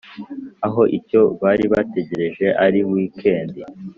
aho 0.65 0.81
icyo 0.97 1.21
baribategereje 1.41 2.47
ari 2.65 2.79
weekend 2.91 3.53